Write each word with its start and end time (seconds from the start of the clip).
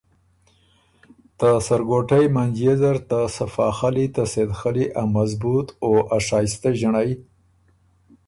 ته 1.39 1.49
سرګوټئ 1.67 2.25
منجيې 2.35 2.73
زر 2.81 2.97
ته 3.09 3.19
صفاخلی 3.37 4.05
ته 4.15 4.23
سېد 4.31 4.51
خلّي 4.59 4.85
ا 5.01 5.03
مضبُوط 5.15 5.67
او 5.83 5.91
ا 6.15 6.17
شائستۀ 6.27 6.69
ݫِنړئ، 6.79 7.11